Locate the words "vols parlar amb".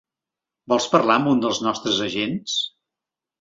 0.71-1.29